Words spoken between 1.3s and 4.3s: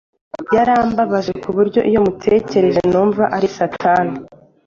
kuburyo iyo mutekereje numva ari satani